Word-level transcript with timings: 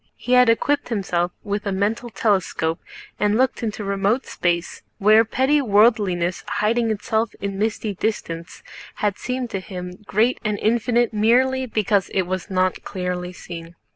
He 0.15 0.31
had 0.33 0.49
equipped 0.49 0.89
himself 0.89 1.31
with 1.43 1.67
a 1.67 1.71
mental 1.71 2.09
telescope 2.09 2.79
and 3.19 3.37
looked 3.37 3.61
into 3.61 3.83
remote 3.83 4.25
space, 4.25 4.81
where 4.97 5.23
petty 5.23 5.61
worldliness 5.61 6.43
hiding 6.47 6.89
itself 6.89 7.35
in 7.39 7.59
misty 7.59 7.93
distance 7.93 8.63
had 8.95 9.19
seemed 9.19 9.51
to 9.51 9.59
him 9.59 9.97
great 10.07 10.39
and 10.43 10.57
infinite 10.57 11.13
merely 11.13 11.67
because 11.67 12.09
it 12.15 12.23
was 12.23 12.49
not 12.49 12.81
clearly 12.83 13.31
seen. 13.31 13.75